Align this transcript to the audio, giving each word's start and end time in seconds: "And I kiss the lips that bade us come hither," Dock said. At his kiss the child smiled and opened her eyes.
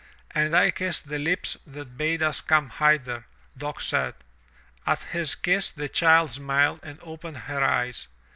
"And 0.33 0.55
I 0.55 0.71
kiss 0.71 0.99
the 0.99 1.19
lips 1.19 1.57
that 1.67 1.95
bade 1.95 2.23
us 2.23 2.41
come 2.41 2.71
hither," 2.79 3.27
Dock 3.55 3.79
said. 3.81 4.15
At 4.87 5.03
his 5.03 5.35
kiss 5.35 5.69
the 5.69 5.89
child 5.89 6.31
smiled 6.31 6.79
and 6.81 6.97
opened 7.03 7.37
her 7.37 7.63
eyes. 7.63 8.07